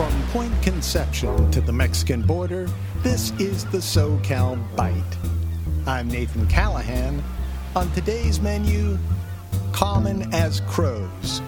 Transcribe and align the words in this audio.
From 0.00 0.22
Point 0.28 0.62
Conception 0.62 1.50
to 1.50 1.60
the 1.60 1.74
Mexican 1.74 2.22
border, 2.22 2.66
this 3.02 3.32
is 3.32 3.66
the 3.66 3.76
SoCal 3.76 4.58
Byte. 4.74 5.04
I'm 5.86 6.08
Nathan 6.08 6.46
Callahan. 6.46 7.22
On 7.76 7.92
today's 7.92 8.40
menu, 8.40 8.96
common 9.72 10.32
as 10.32 10.60
crows. 10.60 11.42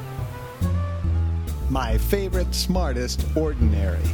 My 1.71 1.96
favorite, 1.96 2.55
smartest, 2.55 3.25
ordinary. 3.35 4.07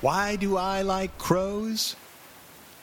Why 0.00 0.34
do 0.34 0.56
I 0.56 0.82
like 0.82 1.16
crows? 1.18 1.94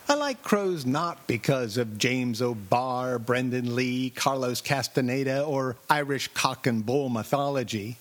I 0.09 0.15
like 0.15 0.41
crows 0.41 0.87
not 0.87 1.27
because 1.27 1.77
of 1.77 1.99
James 1.99 2.41
O'Barr, 2.41 3.19
Brandon 3.19 3.75
Lee, 3.75 4.09
Carlos 4.09 4.59
Castaneda, 4.59 5.43
or 5.43 5.75
Irish 5.87 6.29
cock 6.29 6.65
and 6.65 6.83
bull 6.83 7.09
mythology. 7.09 7.99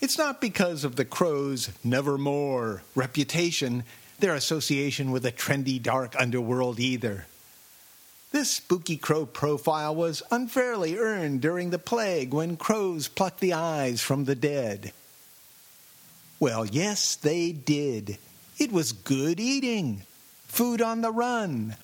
It's 0.00 0.16
not 0.16 0.40
because 0.40 0.84
of 0.84 0.96
the 0.96 1.04
crow's 1.04 1.68
nevermore 1.84 2.82
reputation, 2.94 3.84
their 4.20 4.34
association 4.34 5.10
with 5.10 5.26
a 5.26 5.32
trendy 5.32 5.82
dark 5.82 6.14
underworld 6.18 6.80
either. 6.80 7.26
This 8.32 8.50
spooky 8.50 8.96
crow 8.96 9.26
profile 9.26 9.94
was 9.94 10.22
unfairly 10.30 10.96
earned 10.96 11.42
during 11.42 11.68
the 11.68 11.78
plague 11.78 12.32
when 12.32 12.56
crows 12.56 13.06
plucked 13.06 13.40
the 13.40 13.52
eyes 13.52 14.00
from 14.00 14.24
the 14.24 14.34
dead. 14.34 14.94
Well, 16.40 16.64
yes, 16.64 17.16
they 17.16 17.52
did. 17.52 18.16
It 18.58 18.72
was 18.72 18.92
good 18.92 19.38
eating. 19.38 20.06
Food 20.48 20.80
on 20.80 21.00
the 21.00 21.12
run. 21.12 21.76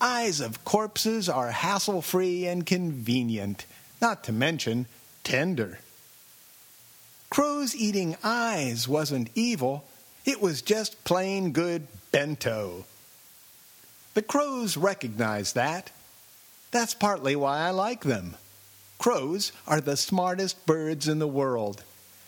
Eyes 0.00 0.40
of 0.40 0.64
corpses 0.64 1.28
are 1.28 1.50
hassle 1.50 2.02
free 2.02 2.46
and 2.46 2.66
convenient, 2.66 3.66
not 4.00 4.24
to 4.24 4.32
mention 4.32 4.86
tender. 5.22 5.78
Crows 7.30 7.74
eating 7.74 8.16
eyes 8.22 8.86
wasn't 8.86 9.30
evil, 9.34 9.84
it 10.24 10.40
was 10.40 10.62
just 10.62 11.02
plain 11.04 11.52
good 11.52 11.86
bento. 12.12 12.84
The 14.14 14.22
crows 14.22 14.76
recognize 14.76 15.54
that. 15.54 15.90
That's 16.70 16.94
partly 16.94 17.34
why 17.36 17.60
I 17.60 17.70
like 17.70 18.04
them. 18.04 18.36
Crows 18.98 19.52
are 19.66 19.80
the 19.80 19.96
smartest 19.96 20.64
birds 20.66 21.08
in 21.08 21.18
the 21.18 21.26
world. 21.26 21.82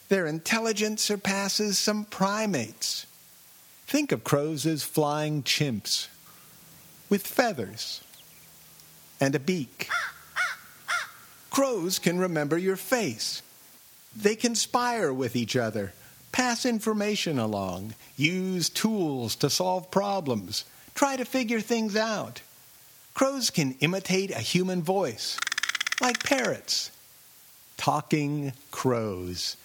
Their 0.09 0.27
intelligence 0.27 1.03
surpasses 1.03 1.79
some 1.79 2.05
primates. 2.05 3.07
Think 3.87 4.11
of 4.13 4.25
crows 4.25 4.67
as 4.67 4.83
flying 4.83 5.43
chimps 5.43 6.09
with 7.09 7.27
feathers 7.27 8.03
and 9.21 9.35
a 9.35 9.39
beak. 9.39 9.89
Crows 11.51 11.99
can 11.99 12.19
remember 12.19 12.59
your 12.59 12.77
face. 12.77 13.43
They 14.15 14.35
conspire 14.35 15.13
with 15.13 15.37
each 15.37 15.57
other, 15.57 15.93
pass 16.33 16.67
information 16.67 17.39
along, 17.39 17.95
use 18.17 18.69
tools 18.69 19.37
to 19.37 19.49
solve 19.49 19.91
problems, 19.91 20.65
try 20.95 21.17
to 21.17 21.25
figure 21.25 21.61
things 21.61 21.97
out. 21.97 22.43
Crows 23.15 23.51
can 23.51 23.77
imitate 23.81 24.31
a 24.31 24.41
human 24.41 24.83
voice, 24.83 25.39
like 26.01 26.23
parrots. 26.25 26.91
Talking 27.77 28.53
crows. 28.71 29.57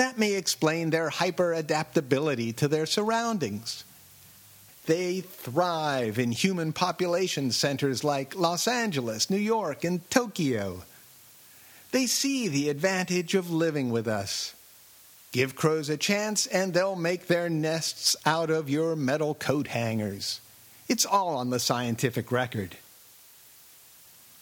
That 0.00 0.16
may 0.16 0.32
explain 0.32 0.88
their 0.88 1.10
hyper 1.10 1.52
adaptability 1.52 2.54
to 2.54 2.68
their 2.68 2.86
surroundings. 2.86 3.84
They 4.86 5.20
thrive 5.20 6.18
in 6.18 6.32
human 6.32 6.72
population 6.72 7.50
centers 7.50 8.02
like 8.02 8.34
Los 8.34 8.66
Angeles, 8.66 9.28
New 9.28 9.36
York, 9.36 9.84
and 9.84 10.10
Tokyo. 10.10 10.84
They 11.90 12.06
see 12.06 12.48
the 12.48 12.70
advantage 12.70 13.34
of 13.34 13.50
living 13.50 13.90
with 13.90 14.08
us. 14.08 14.54
Give 15.32 15.54
crows 15.54 15.90
a 15.90 15.98
chance, 15.98 16.46
and 16.46 16.72
they'll 16.72 16.96
make 16.96 17.26
their 17.26 17.50
nests 17.50 18.16
out 18.24 18.48
of 18.48 18.70
your 18.70 18.96
metal 18.96 19.34
coat 19.34 19.66
hangers. 19.66 20.40
It's 20.88 21.04
all 21.04 21.36
on 21.36 21.50
the 21.50 21.60
scientific 21.60 22.32
record. 22.32 22.74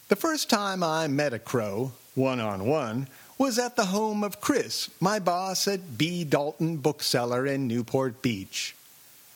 The 0.07 0.15
first 0.15 0.49
time 0.49 0.83
I 0.83 1.09
met 1.09 1.33
a 1.33 1.37
crow, 1.37 1.91
one 2.15 2.39
on 2.39 2.65
one, 2.65 3.09
was 3.39 3.57
at 3.57 3.77
the 3.77 3.85
home 3.85 4.21
of 4.21 4.41
Chris, 4.41 4.89
my 4.99 5.17
boss 5.17 5.65
at 5.65 5.97
B. 5.97 6.25
Dalton 6.25 6.75
Bookseller 6.75 7.47
in 7.47 7.69
Newport 7.69 8.21
Beach. 8.21 8.75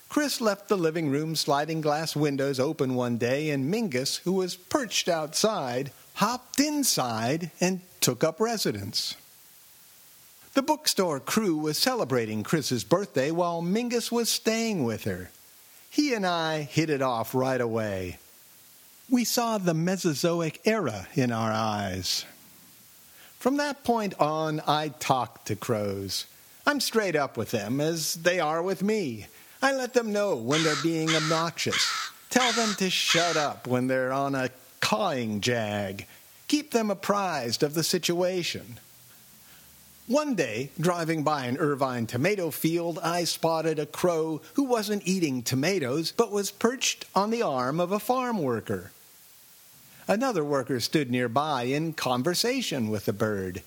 Chris 0.10 0.42
left 0.42 0.68
the 0.68 0.78
living 0.78 1.10
room 1.10 1.38
sliding 1.38 1.80
glass 1.80 2.14
windows 2.14 2.60
open 2.60 2.96
one 2.96 3.18
day, 3.18 3.50
and 3.50 3.74
Mingus, 3.74 4.18
who 4.26 4.34
was 4.34 4.58
perched 4.58 5.08
outside, 5.08 5.92
hopped 6.16 6.60
inside 6.60 7.50
and 7.62 7.80
took 8.02 8.26
up 8.26 8.42
residence. 8.42 9.16
The 10.54 10.62
bookstore 10.62 11.22
crew 11.22 11.56
was 11.56 11.78
celebrating 11.78 12.44
Chris's 12.44 12.84
birthday 12.84 13.32
while 13.32 13.62
Mingus 13.62 14.12
was 14.12 14.30
staying 14.30 14.84
with 14.84 15.06
her. 15.06 15.32
He 15.90 16.14
and 16.14 16.26
I 16.26 16.64
hit 16.64 16.90
it 16.90 17.02
off 17.02 17.34
right 17.34 17.62
away. 17.62 18.20
We 19.10 19.24
saw 19.24 19.58
the 19.58 19.74
Mesozoic 19.74 20.60
era 20.66 21.08
in 21.16 21.32
our 21.32 21.54
eyes. 21.54 22.26
From 23.44 23.58
that 23.58 23.84
point 23.84 24.14
on, 24.22 24.62
I 24.66 24.88
talk 24.88 25.44
to 25.44 25.58
crows. 25.58 26.28
I'm 26.66 26.80
straight 26.80 27.18
up 27.18 27.36
with 27.36 27.52
them, 27.52 27.82
as 27.82 28.14
they 28.14 28.40
are 28.40 28.64
with 28.64 28.82
me. 28.82 29.26
I 29.62 29.74
let 29.74 29.94
them 29.94 30.14
know 30.14 30.38
when 30.38 30.64
they're 30.64 30.82
being 30.82 31.14
obnoxious. 31.14 31.86
Tell 32.30 32.54
them 32.54 32.74
to 32.76 32.90
shut 32.90 33.36
up 33.36 33.68
when 33.68 33.88
they're 33.88 34.14
on 34.14 34.34
a 34.34 34.50
cawing 34.80 35.42
jag. 35.42 36.06
Keep 36.48 36.72
them 36.72 36.90
apprised 36.90 37.64
of 37.64 37.74
the 37.74 37.84
situation. 37.84 38.80
One 40.08 40.36
day, 40.36 40.70
driving 40.80 41.24
by 41.24 41.44
an 41.48 41.58
Irvine 41.58 42.08
tomato 42.08 42.50
field, 42.50 42.98
I 43.04 43.26
spotted 43.26 43.78
a 43.78 43.86
crow 43.86 44.40
who 44.54 44.64
wasn't 44.64 45.06
eating 45.06 45.44
tomatoes 45.44 46.14
but 46.16 46.32
was 46.32 46.50
perched 46.50 47.08
on 47.14 47.30
the 47.30 47.42
arm 47.42 47.82
of 47.82 47.92
a 47.92 48.00
farm 48.00 48.42
worker. 48.42 48.94
Another 50.08 50.44
worker 50.44 50.80
stood 50.80 51.10
nearby 51.10 51.64
in 51.64 51.94
conversation 51.94 52.90
with 52.90 53.06
the 53.06 53.14
bird. 53.14 53.62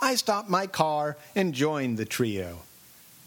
I 0.00 0.14
stopped 0.14 0.48
my 0.48 0.66
car 0.66 1.16
and 1.34 1.52
joined 1.52 1.98
the 1.98 2.04
trio. 2.04 2.60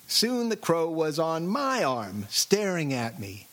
Soon 0.08 0.50
the 0.50 0.58
crow 0.58 0.90
was 0.90 1.20
on 1.20 1.48
my 1.48 1.84
arm, 1.84 2.26
staring 2.30 2.94
at 2.94 3.20
me. 3.20 3.48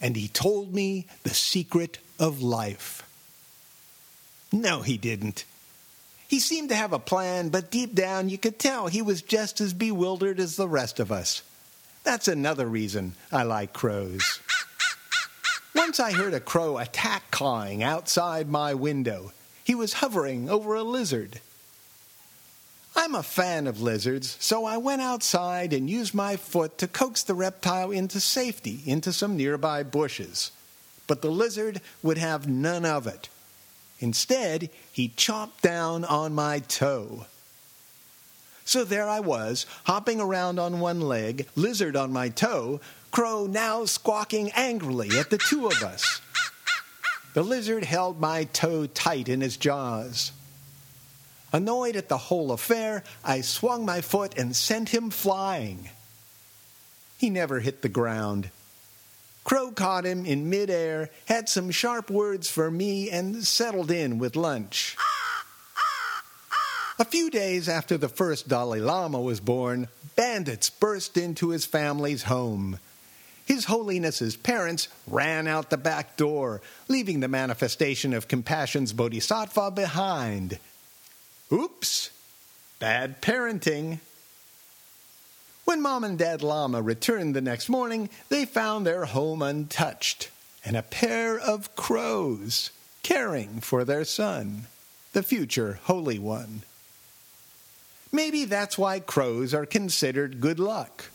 And 0.00 0.16
he 0.16 0.28
told 0.28 0.74
me 0.74 1.06
the 1.22 1.30
secret 1.30 1.98
of 2.18 2.42
life. 2.42 3.02
No, 4.52 4.82
he 4.82 4.98
didn't. 4.98 5.44
He 6.28 6.40
seemed 6.40 6.68
to 6.70 6.76
have 6.76 6.92
a 6.92 6.98
plan, 6.98 7.48
but 7.48 7.70
deep 7.70 7.94
down 7.94 8.28
you 8.28 8.38
could 8.38 8.58
tell 8.58 8.86
he 8.86 9.02
was 9.02 9.22
just 9.22 9.60
as 9.60 9.72
bewildered 9.72 10.40
as 10.40 10.56
the 10.56 10.68
rest 10.68 10.98
of 10.98 11.12
us. 11.12 11.42
That's 12.02 12.28
another 12.28 12.66
reason 12.66 13.14
I 13.32 13.44
like 13.44 13.72
crows. 13.72 14.40
Once 15.74 15.98
I 15.98 16.12
heard 16.12 16.34
a 16.34 16.40
crow 16.40 16.78
attack 16.78 17.30
cawing 17.32 17.82
outside 17.82 18.48
my 18.48 18.74
window. 18.74 19.32
He 19.64 19.74
was 19.74 19.94
hovering 19.94 20.48
over 20.48 20.74
a 20.74 20.84
lizard. 20.84 21.40
I'm 22.94 23.16
a 23.16 23.24
fan 23.24 23.66
of 23.66 23.80
lizards, 23.80 24.36
so 24.38 24.64
I 24.64 24.76
went 24.76 25.02
outside 25.02 25.72
and 25.72 25.90
used 25.90 26.14
my 26.14 26.36
foot 26.36 26.78
to 26.78 26.86
coax 26.86 27.24
the 27.24 27.34
reptile 27.34 27.90
into 27.90 28.20
safety 28.20 28.82
into 28.86 29.12
some 29.12 29.36
nearby 29.36 29.82
bushes. 29.82 30.52
But 31.08 31.22
the 31.22 31.30
lizard 31.30 31.80
would 32.02 32.18
have 32.18 32.46
none 32.46 32.84
of 32.84 33.08
it. 33.08 33.28
Instead, 33.98 34.70
he 34.92 35.08
chomped 35.08 35.60
down 35.60 36.04
on 36.04 36.34
my 36.34 36.60
toe. 36.60 37.26
So 38.64 38.84
there 38.84 39.08
I 39.08 39.20
was, 39.20 39.66
hopping 39.84 40.20
around 40.20 40.58
on 40.58 40.80
one 40.80 41.00
leg, 41.00 41.46
lizard 41.54 41.96
on 41.96 42.12
my 42.12 42.30
toe, 42.30 42.80
crow 43.10 43.46
now 43.46 43.84
squawking 43.84 44.50
angrily 44.52 45.18
at 45.18 45.30
the 45.30 45.38
two 45.38 45.66
of 45.66 45.82
us. 45.82 46.20
The 47.34 47.42
lizard 47.42 47.84
held 47.84 48.20
my 48.20 48.44
toe 48.44 48.86
tight 48.86 49.28
in 49.28 49.40
his 49.40 49.56
jaws. 49.56 50.32
Annoyed 51.52 51.94
at 51.94 52.08
the 52.08 52.18
whole 52.18 52.52
affair, 52.52 53.04
I 53.24 53.42
swung 53.42 53.84
my 53.84 54.00
foot 54.00 54.36
and 54.36 54.56
sent 54.56 54.88
him 54.88 55.10
flying. 55.10 55.90
He 57.18 57.30
never 57.30 57.60
hit 57.60 57.82
the 57.82 57.88
ground. 57.88 58.50
Crow 59.44 59.70
caught 59.70 60.04
him 60.04 60.24
in 60.24 60.48
midair, 60.48 61.10
had 61.26 61.48
some 61.48 61.70
sharp 61.70 62.10
words 62.10 62.48
for 62.48 62.70
me, 62.70 63.10
and 63.10 63.46
settled 63.46 63.90
in 63.90 64.18
with 64.18 64.36
lunch. 64.36 64.96
A 66.96 67.04
few 67.04 67.28
days 67.28 67.68
after 67.68 67.98
the 67.98 68.08
first 68.08 68.46
Dalai 68.46 68.78
Lama 68.78 69.20
was 69.20 69.40
born, 69.40 69.88
bandits 70.14 70.70
burst 70.70 71.16
into 71.16 71.48
his 71.48 71.66
family's 71.66 72.22
home. 72.22 72.78
His 73.44 73.64
Holiness's 73.64 74.36
parents 74.36 74.86
ran 75.08 75.48
out 75.48 75.70
the 75.70 75.76
back 75.76 76.16
door, 76.16 76.62
leaving 76.86 77.18
the 77.18 77.26
manifestation 77.26 78.14
of 78.14 78.28
compassion's 78.28 78.92
bodhisattva 78.92 79.72
behind. 79.72 80.60
Oops! 81.50 82.10
Bad 82.78 83.20
parenting. 83.20 83.98
When 85.64 85.82
Mom 85.82 86.04
and 86.04 86.16
Dad 86.16 86.44
Lama 86.44 86.80
returned 86.80 87.34
the 87.34 87.40
next 87.40 87.68
morning, 87.68 88.08
they 88.28 88.44
found 88.44 88.86
their 88.86 89.06
home 89.06 89.42
untouched 89.42 90.30
and 90.64 90.76
a 90.76 90.82
pair 90.82 91.40
of 91.40 91.74
crows 91.74 92.70
caring 93.02 93.60
for 93.60 93.84
their 93.84 94.04
son, 94.04 94.68
the 95.12 95.24
future 95.24 95.80
Holy 95.82 96.20
One. 96.20 96.62
Maybe 98.14 98.44
that's 98.44 98.78
why 98.78 99.00
crows 99.00 99.54
are 99.54 99.66
considered 99.66 100.40
good 100.40 100.60
luck. 100.60 101.06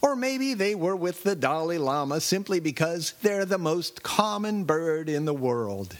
Or 0.00 0.16
maybe 0.16 0.54
they 0.54 0.74
were 0.74 0.96
with 0.96 1.22
the 1.22 1.36
Dalai 1.36 1.76
Lama 1.76 2.22
simply 2.22 2.58
because 2.58 3.12
they're 3.20 3.44
the 3.44 3.58
most 3.58 4.02
common 4.02 4.64
bird 4.64 5.10
in 5.10 5.26
the 5.26 5.34
world. 5.34 5.94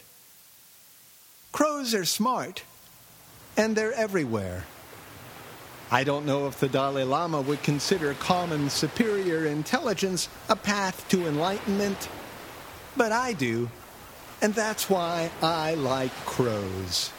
Crows 1.53 1.93
are 1.93 2.07
smart, 2.07 2.63
and 3.59 3.77
they're 3.77 3.93
everywhere. 3.93 4.65
I 5.91 6.03
don't 6.03 6.25
know 6.25 6.47
if 6.47 6.61
the 6.61 6.69
Dalai 6.69 7.05
Lama 7.05 7.43
would 7.43 7.63
consider 7.63 8.15
common 8.15 8.71
superior 8.71 9.45
intelligence 9.45 10.31
a 10.49 10.57
path 10.57 11.07
to 11.11 11.27
enlightenment, 11.27 12.09
but 12.97 13.13
I 13.13 13.35
do, 13.35 13.69
and 14.41 14.55
that's 14.55 14.89
why 14.89 15.31
I 15.43 15.75
like 15.75 16.13
crows. 16.25 17.11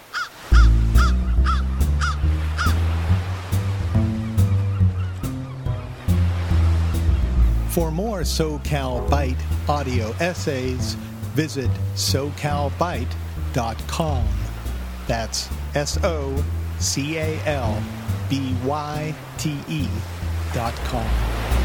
For 7.78 7.92
more 7.92 8.22
SoCal 8.22 9.08
Byte 9.08 9.38
audio 9.70 10.12
essays, 10.20 10.96
visit 11.36 11.70
socalbyte.com. 11.94 14.28
That's 15.06 15.48
S 15.76 16.04
O 16.04 16.44
C 16.80 17.20
A 17.20 17.40
L 17.46 17.80
B 18.32 18.56
Y 18.66 19.14
T 19.38 19.60
E 19.70 19.88
dot 20.56 20.74
com. 20.86 21.57